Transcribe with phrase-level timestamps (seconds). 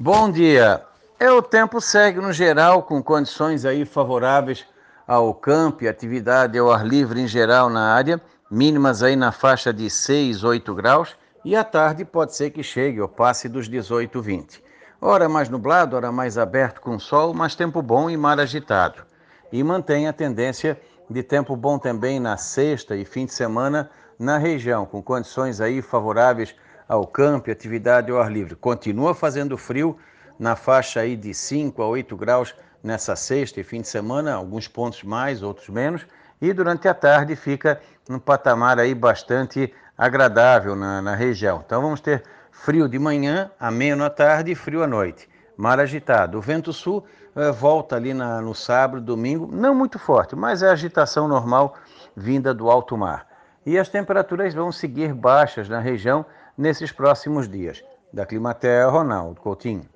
[0.00, 0.84] Bom dia.
[1.18, 4.64] É, o tempo segue no geral com condições aí favoráveis
[5.04, 9.72] ao campo e atividade ao ar livre em geral na área, mínimas aí na faixa
[9.72, 14.22] de 6, 8 graus, e à tarde pode ser que chegue ou passe dos 18,
[14.22, 14.62] 20.
[15.00, 19.02] Hora mais nublado, hora mais aberto com sol, mas tempo bom e mar agitado.
[19.50, 20.80] E mantém a tendência
[21.10, 25.82] de tempo bom também na sexta e fim de semana na região, com condições aí
[25.82, 26.54] favoráveis
[26.88, 28.56] ao campo atividade ao ar livre.
[28.56, 29.98] Continua fazendo frio
[30.38, 34.66] na faixa aí de 5 a 8 graus nessa sexta e fim de semana, alguns
[34.66, 36.06] pontos mais, outros menos,
[36.40, 41.62] e durante a tarde fica num patamar aí bastante agradável na, na região.
[41.66, 45.28] Então vamos ter frio de manhã, ameno à tarde e frio à noite.
[45.56, 46.38] Mar agitado.
[46.38, 50.70] O vento sul eh, volta ali na, no sábado, domingo, não muito forte, mas é
[50.70, 51.74] agitação normal
[52.16, 53.26] vinda do alto mar.
[53.66, 56.24] E as temperaturas vão seguir baixas na região
[56.58, 57.82] nesses próximos dias.
[58.12, 59.88] Da Climatea, Ronaldo Coutinho.